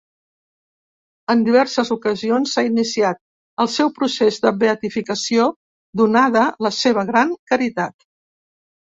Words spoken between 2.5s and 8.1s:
s'ha iniciat el seu procés de beatificació, donada la seva gran caritat.